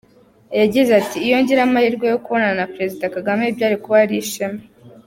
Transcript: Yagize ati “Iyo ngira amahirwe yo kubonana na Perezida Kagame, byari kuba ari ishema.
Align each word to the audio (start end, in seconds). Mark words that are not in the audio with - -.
Yagize 0.59 0.91
ati 1.01 1.17
“Iyo 1.25 1.37
ngira 1.41 1.61
amahirwe 1.67 2.05
yo 2.11 2.17
kubonana 2.23 2.55
na 2.59 2.71
Perezida 2.73 3.11
Kagame, 3.15 3.43
byari 3.57 3.75
kuba 3.83 3.97
ari 4.03 4.15
ishema. 4.23 4.61